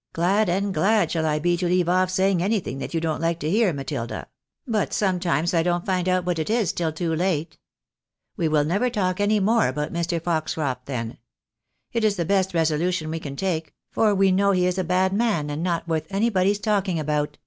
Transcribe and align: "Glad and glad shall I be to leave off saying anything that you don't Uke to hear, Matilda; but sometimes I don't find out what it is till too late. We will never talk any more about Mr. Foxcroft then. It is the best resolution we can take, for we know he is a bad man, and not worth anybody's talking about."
"Glad 0.12 0.48
and 0.48 0.72
glad 0.72 1.10
shall 1.10 1.26
I 1.26 1.40
be 1.40 1.56
to 1.56 1.66
leave 1.66 1.88
off 1.88 2.08
saying 2.08 2.40
anything 2.40 2.78
that 2.78 2.94
you 2.94 3.00
don't 3.00 3.20
Uke 3.20 3.40
to 3.40 3.50
hear, 3.50 3.72
Matilda; 3.72 4.28
but 4.64 4.92
sometimes 4.92 5.52
I 5.54 5.64
don't 5.64 5.84
find 5.84 6.08
out 6.08 6.24
what 6.24 6.38
it 6.38 6.48
is 6.48 6.72
till 6.72 6.92
too 6.92 7.12
late. 7.12 7.58
We 8.36 8.46
will 8.46 8.62
never 8.64 8.88
talk 8.90 9.18
any 9.18 9.40
more 9.40 9.66
about 9.66 9.92
Mr. 9.92 10.22
Foxcroft 10.22 10.86
then. 10.86 11.18
It 11.92 12.04
is 12.04 12.14
the 12.14 12.24
best 12.24 12.54
resolution 12.54 13.10
we 13.10 13.18
can 13.18 13.34
take, 13.34 13.74
for 13.90 14.14
we 14.14 14.30
know 14.30 14.52
he 14.52 14.66
is 14.66 14.78
a 14.78 14.84
bad 14.84 15.12
man, 15.12 15.50
and 15.50 15.64
not 15.64 15.88
worth 15.88 16.06
anybody's 16.12 16.60
talking 16.60 17.00
about." 17.00 17.38